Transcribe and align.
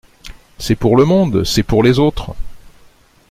C’est 0.57 0.73
pour 0.77 0.97
le 0.97 1.05
monde, 1.05 1.43
c’est 1.43 1.61
pour 1.61 1.83
les 1.83 1.99
autres! 1.99 2.33